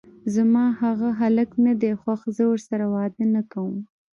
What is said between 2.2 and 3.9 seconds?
زه ورسره واده نکوم!